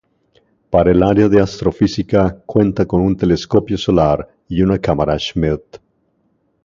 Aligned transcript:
Para 0.71 0.89
el 0.89 1.03
área 1.03 1.29
de 1.29 1.39
astrofísica 1.39 2.41
cuenta 2.47 2.87
con 2.87 3.01
un 3.01 3.15
telescopio 3.15 3.77
solar 3.77 4.27
y 4.47 4.63
una 4.63 4.79
cámara 4.79 5.19
Schmidt. 5.19 5.77